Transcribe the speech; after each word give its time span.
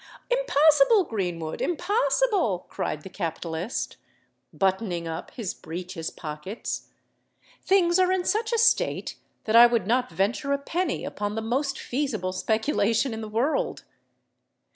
"Impossible, 0.31 1.03
Greenwood—impossible!" 1.03 2.65
cried 2.69 3.03
the 3.03 3.09
capitalist, 3.09 3.97
buttoning 4.51 5.07
up 5.07 5.29
his 5.35 5.53
breeches 5.53 6.09
pockets. 6.09 6.89
"Things 7.63 7.99
are 7.99 8.11
in 8.11 8.25
such 8.25 8.51
a 8.51 8.57
state 8.57 9.17
that 9.43 9.55
I 9.55 9.67
would 9.67 9.85
not 9.85 10.09
venture 10.09 10.53
a 10.53 10.57
penny 10.57 11.05
upon 11.05 11.35
the 11.35 11.41
most 11.43 11.77
feasible 11.77 12.33
speculation 12.33 13.13
in 13.13 13.21
the 13.21 13.29
world." 13.29 13.83